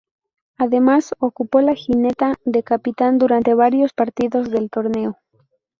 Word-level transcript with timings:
Además, 0.57 1.13
ocupó 1.19 1.61
la 1.61 1.75
jineta 1.75 2.33
de 2.43 2.63
capitán 2.63 3.19
durante 3.19 3.53
varios 3.53 3.93
partidos 3.93 4.49
del 4.49 4.67
torneo. 4.71 5.19